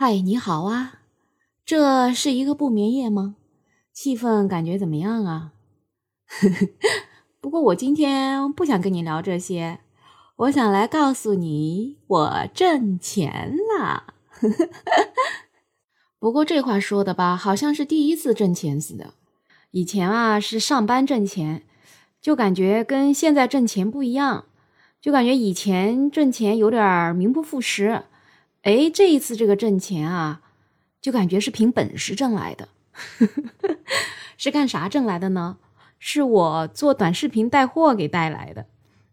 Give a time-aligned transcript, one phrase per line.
[0.00, 1.00] 嗨，你好啊，
[1.64, 3.34] 这是一个不眠夜吗？
[3.92, 5.50] 气氛感觉怎么样啊？
[7.42, 9.80] 不过我今天不想跟你聊这些，
[10.36, 14.14] 我想来告诉你，我挣钱了。
[16.20, 19.14] 不过这话说的吧，好像是第一次挣钱似的。
[19.72, 21.64] 以前啊是上班挣钱，
[22.22, 24.44] 就感觉跟现在挣钱不一样，
[25.00, 28.04] 就感觉以前挣钱有点名不副实。
[28.68, 30.42] 哎，这一次这个挣钱啊，
[31.00, 32.68] 就感觉是凭本事挣来的。
[34.36, 35.56] 是干啥挣来的呢？
[35.98, 38.66] 是我做短视频带货给带来的。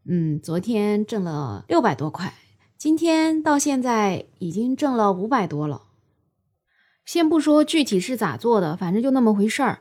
[0.10, 2.34] 嗯，昨天挣了六百多块，
[2.78, 5.84] 今天到现在已经挣了五百多了。
[7.06, 9.80] 先不说具体是咋做的，反正就那么回事儿。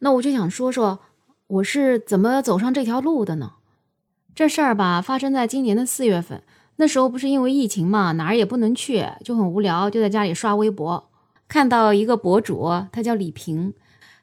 [0.00, 1.00] 那我就想说说
[1.46, 3.54] 我是怎么走上这条路的呢？
[4.34, 6.42] 这事儿吧，发生在今年的四月份。
[6.76, 11.10] 那时候不是因为疫情嘛，哪儿也不能去，就很无聊，就在家里刷微博，
[11.46, 13.72] 看到一个博主，他叫李平，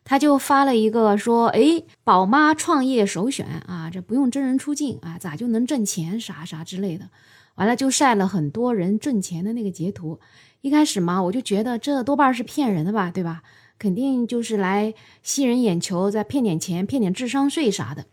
[0.04, 7.10] 他就发了一个说，哎，宝妈创业首选啊，这不用真人出镜啊，咋就能挣钱啥啥之类的，
[7.56, 10.20] 完了就晒了很多人挣钱的那个截图。
[10.62, 13.44] 一开始嘛，我就觉得这多半是骗人的吧，对吧？
[13.80, 18.06] 肯定就是来吸人眼球，再骗点钱，骗点智商税啥的。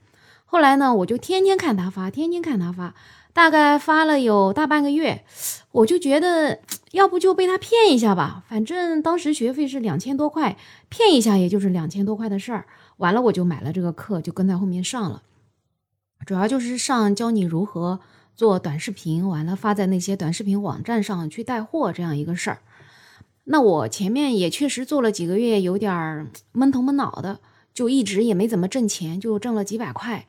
[0.50, 2.94] 后来呢，我就天天看他发，天天看他发。
[3.34, 5.22] 大概发了有大半个月，
[5.70, 6.58] 我就觉得
[6.90, 10.56] 要不就被他骗一下吧，反正当时学费是两千多块，
[10.88, 12.66] 骗一下也就是两千多块的事儿。
[12.96, 15.22] 完了我就买了这个课，就跟在后面上了，
[16.26, 18.00] 主要就是上教你如何
[18.34, 22.58] 做短视频，完了发在那些短视频网站上去带货这样一个事儿。
[23.44, 27.38] 那我前面也确实做了几个月，有点闷头闷脑的，
[27.72, 30.26] 就一直也没怎么挣钱，就挣了几百块。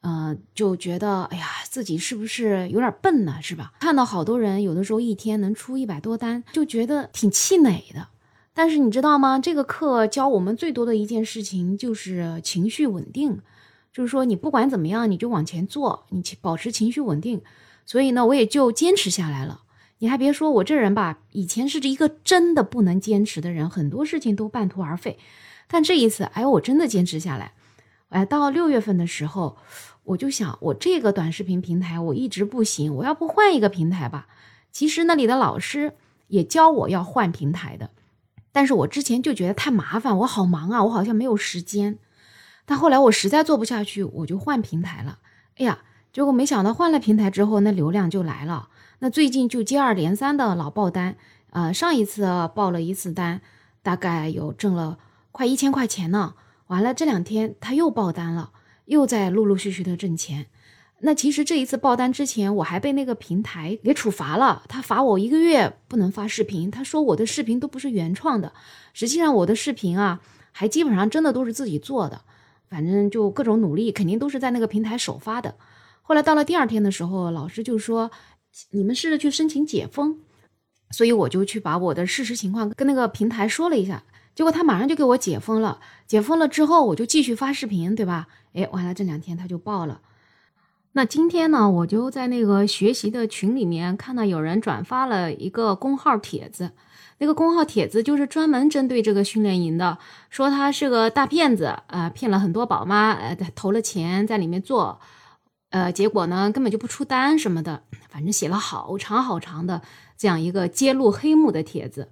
[0.00, 3.38] 嗯，就觉得哎呀，自己是不是有点笨呢？
[3.42, 3.72] 是吧？
[3.80, 8.06] 看到好多人有的时候一天能出一百多单，就觉得挺气馁的。
[8.54, 9.40] 但是你知道吗？
[9.40, 13.40] 这个课教我们最多的一件事情就是情绪稳定，
[13.92, 17.42] 就是说你不管怎么样，你就往前做，你保持情绪稳定。
[17.84, 19.62] 所以呢，我也就坚持下来了。
[19.98, 25.18] 你还别说，我这人吧，以前是一个真的不能坚持的人，很多事情都半途而废。
[25.68, 27.52] 但这一次，哎，我真的坚持下来。
[28.08, 29.56] 哎，到六月份的时候。
[30.08, 34.26] 我就想，我这个短视频平台我一直不行，我要不换一个平台吧？
[34.72, 35.92] 其实那里的老师
[36.28, 37.90] 也教我要换平台的，
[38.50, 41.98] 但是我之前就觉得太麻烦，我好忙啊，我好像没有时间。
[42.64, 45.18] 但后来我实在做不下去，我就换平台了。
[45.58, 45.80] 哎呀，
[46.10, 48.70] 结果没想到换了平台之后，那流量就来了。
[49.00, 51.16] 那最近就接二连三的老爆单，
[51.50, 53.42] 呃，上一次报了一次单，
[53.82, 54.96] 大概有挣了
[55.32, 56.34] 快一千块钱呢。
[56.68, 58.52] 完了这两天他又爆单了。
[58.88, 60.46] 又在陆陆续续的挣钱，
[61.00, 68.50] 那其实这一次爆单之前，我还被那个平台给处罚了，他罚我一个月不能发视频，他说我的视频都不是原创的，
[68.94, 70.22] 实际上我的视频啊，
[70.52, 72.22] 还基本上真的都是自己做的，
[72.70, 75.54] 反正就各种努力，肯定都是在那个平台首发的。
[76.00, 78.10] 后来到了第二天的时候，老师就说
[78.70, 80.18] 你们试着去申请解封，
[80.92, 84.02] 所以我就去把我的事实情况跟那个平台说了一下。
[84.38, 88.28] 结果他马上就给我解封了，解封了之后我就继续发视频，对吧？
[88.52, 90.00] 哎，完了这两天他就爆了。
[90.92, 96.70] 那今天呢，我就在那个学习的群里面看到有人转发了一个公号帖子，
[97.18, 99.98] 那个公号帖子就是专门针对这个训练营的，
[100.30, 105.00] 说他是个大骗子，呃，骗了很多宝妈，呃，投了钱在里面做，
[105.70, 109.82] 呃，结果呢根本就不出单什么的，反正写了好长好长的
[110.16, 112.10] 这样一个揭露黑幕的帖子。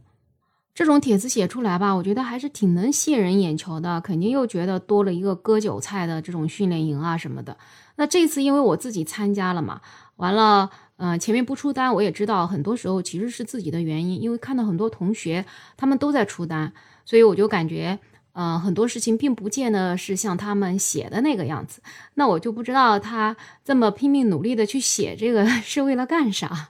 [0.76, 7.56] 这种帖子写出来吧，我觉得还是挺能吸引人眼球的，肯定又觉得多了一个割韭菜的这种训练营啊什么的。
[7.94, 9.80] 那这次因为我自己参加了嘛，
[10.16, 15.46] 完了，嗯，前面不出单，我也知道很多时候其实是自己的原因，因为看到很多同学
[15.78, 16.70] 他们都在出单，
[17.06, 17.98] 所以我就感觉，
[18.34, 21.80] 嗯，很多事情并不见得是像他们写的那个样子。
[22.12, 26.68] 那我就不知道他这么拼命努力的去写这个 是为了干啥？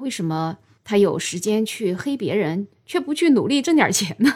[0.00, 0.58] 为什么？
[0.88, 4.32] 他有时间去黑别人，却不去努力挣点钱呢？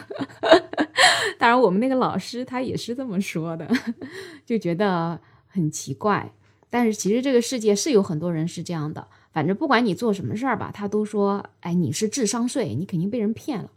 [1.39, 3.67] 当然，我们那个老师他也是这么说的，
[4.45, 6.31] 就觉得很奇怪。
[6.69, 13.71] 但是其实这个世界是有很多人是这样的，反正不管你做什么事儿吧，他都说：“哎，你是智商税，你肯定被人骗了。”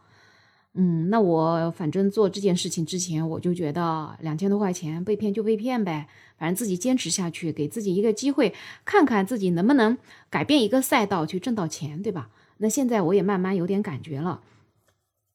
[0.78, 8.52] 嗯，那我反正做这件事情之前，我就觉得两千多块钱被骗就被骗呗，反正自己坚持下去，给自己一个机会，
[8.84, 9.96] 看看自己能不能
[10.28, 12.28] 改变一个赛道去挣到钱，对吧？
[12.58, 14.40] 那现在我也慢慢有点感觉了，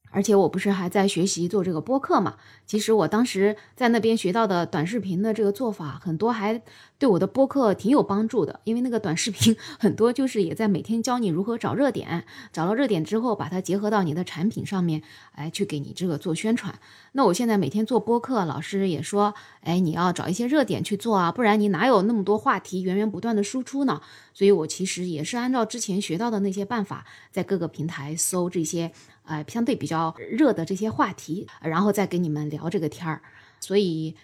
[0.10, 2.36] 而且我不是还在学习做这个播客嘛？
[2.66, 6.62] 其实我当时在那边学到的短视频的这个做法，很多还
[6.98, 8.62] 对我的播客挺有帮助的。
[8.64, 15.02] 因为那个短视频很多就是也在每天教你如何找热点，找到热点之后，把它结合到你的产品上面，
[15.34, 16.80] 哎，去给你这个做宣传。
[17.14, 24.02] 那我现在每天做播客，老师也说，哎，你要找一些热点去做啊，不然你哪有那么多话题源源不断的输出呢？
[24.34, 28.92] 所以我其实也是按照之前学到的那些办法，在各个平台搜这些。
[29.24, 33.22] 呃，相对比较热的这些话题，然后再跟你们聊这个天儿，
[33.62, 34.16] 所以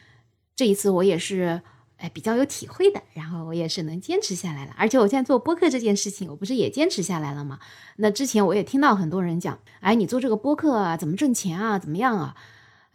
[0.56, 1.62] 这一次我也是
[1.98, 4.74] 哎比较有体会的，然后我也是能坚持下来了。
[4.76, 7.60] 而且我现在做播客这件事情，我不是也坚持下来了吗？
[7.98, 12.36] 那之前我也听到很多人讲，哎，你做这个播客啊，怎么挣钱啊，怎么样啊？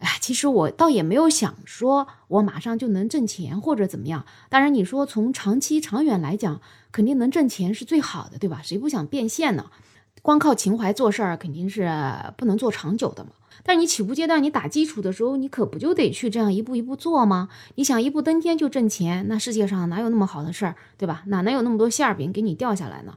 [0.03, 4.25] 哎，其实我倒也没有想说我马上就能挣钱或者怎么样。
[4.49, 6.59] 当然，你说从长期长远来讲，
[6.91, 8.59] 肯定能挣钱是最好的，对吧？
[8.61, 9.71] 谁不想变现呢？
[10.21, 11.89] 光靠情怀做事儿肯定是
[12.37, 13.31] 不能做长久的嘛。
[13.63, 17.47] 但是你起步阶段你打基础的时候，你可不就得去这样一步一步做吗？
[17.75, 21.23] 你想一步登天就挣钱，那世界上哪有那么好的事儿，对吧？
[21.27, 23.15] 哪能有那么多馅儿饼给你掉下来呢？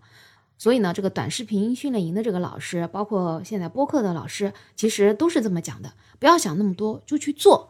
[0.58, 7.68] 所以呢，这个短视频训练营的这个老师，包括现在播客的老师，其实都是这么讲的：不要想那么多，就去做。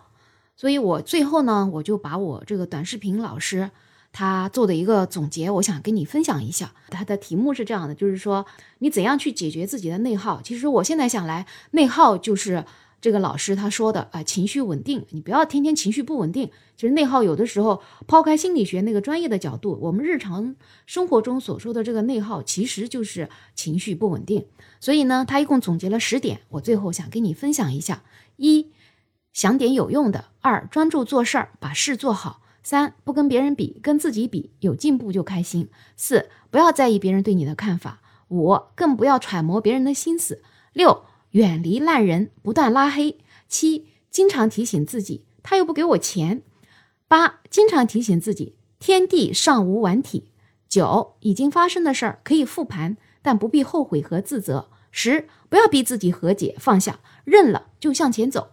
[0.57, 3.71] 所以我最后呢，我就把我这个短视频老师。
[4.13, 6.73] 他做的一个总结，我想跟你分享一下。
[6.89, 8.47] 他的题目是这样的，就是说
[8.79, 10.41] 你怎样去解决自己的内耗。
[10.41, 12.65] 其实我现在想来，内耗就是
[13.07, 15.07] 这个老师他说的啊，情绪稳定。
[15.11, 16.51] 你不要天天情绪不稳定。
[16.77, 20.57] 其实内耗有的时候，抛开心理学那个专业的角度，我们日常
[20.87, 24.47] 生活中所说的这个内耗，其实就是情绪不稳定。
[24.81, 28.03] 所以呢，他一共总结了十点，我最后想跟你分享一下：
[28.39, 28.73] 一，
[29.33, 32.43] 想点有用的；二，专注做事儿，把事做好。
[32.65, 35.69] 三不跟别人比，跟自己比，有进步就开心。
[35.97, 38.01] 四不要在意别人对你的看法。
[38.31, 40.43] 五更不要揣摩别人的心思。
[40.73, 43.19] 六远离烂人，不断拉黑。
[43.49, 46.43] 七经常提醒自己，他又不给我钱。
[47.09, 50.31] 八经常提醒自己，天地尚无完体。
[50.69, 54.71] 九已经发生的事儿可以复盘，但不必后悔和自责。
[54.91, 58.53] 十不要逼自己和解，放下，认了就向前走。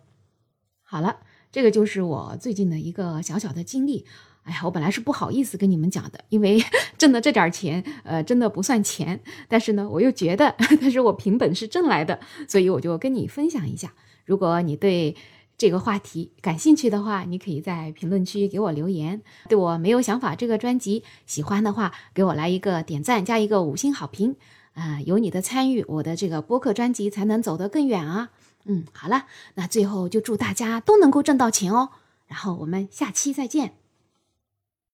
[0.81, 1.21] 好了。
[1.53, 4.07] 这个就是我最近的一个小小的经历。
[4.43, 6.61] 哎呀，我本来是不好意思跟你们讲的，因为
[6.97, 9.19] 挣的这点钱，呃，真的不算钱。
[9.47, 13.93] 但是呢，我又觉得， 但是我凭本事挣来的，所以我就跟你分享一下。
[14.25, 15.15] 如果你对
[15.57, 19.21] 这个话题感兴趣的话，你可以在评论区给我留言。
[19.47, 24.35] 对我没有想法这个专辑喜欢的话，给我来一个点赞加一个五星好评。
[24.73, 28.31] 啊，有你的参与，我的这个播客专辑才能走得更远啊。
[28.65, 31.89] 嗯，好了，那最后就祝大家都能够挣到钱哦，
[32.27, 33.82] 然后我们下期再见。